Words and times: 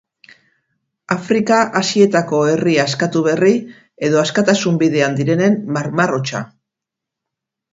Afrika-Asietako 1.15 2.39
herri 2.53 2.73
askatu 2.85 3.23
berri 3.27 3.53
edo 4.09 4.23
askatasun 4.23 4.81
bidean 4.85 5.21
direnen 5.21 5.59
marmar 5.77 6.17
hotsa. 6.19 6.43